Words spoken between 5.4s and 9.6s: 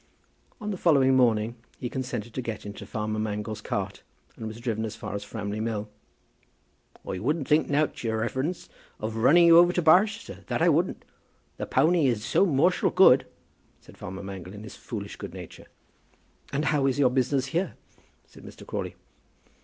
Mill. "I wouldn't think nowt, your reverence, of running you